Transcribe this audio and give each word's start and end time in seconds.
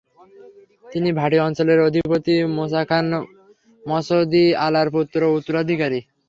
তিনি 0.85 1.09
ভাটি 1.19 1.37
অঞ্চলের 1.39 1.79
অধিপতি 1.87 2.35
মুসা 2.57 2.81
খান 2.89 3.05
মসনদ-ই-আলার 3.83 4.87
পুত্র 4.95 5.19
ও 5.25 5.35
উত্তরাধিকারী। 5.37 5.99